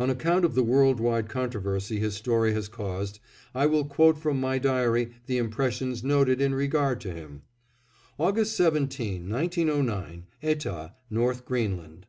[0.00, 3.20] On account of the world wide controversy his story has caused,
[3.54, 7.42] I will quote from my diary the impressions noted in regard to him:
[8.18, 12.08] "August 17, 1909, Etah, North Greenland.